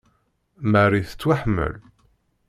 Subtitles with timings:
[0.71, 1.73] Marie tettwaḥemmel.